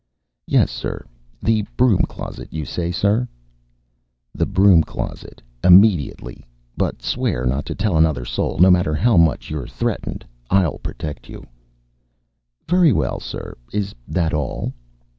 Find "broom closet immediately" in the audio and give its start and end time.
4.47-6.43